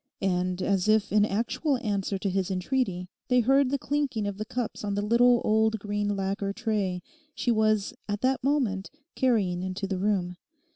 [0.19, 4.45] And as if in actual answer to his entreaty, they heard the clinking of the
[4.45, 7.03] cups on the little, old, green lacquer tray
[7.35, 10.37] she was at that moment carrying into the room.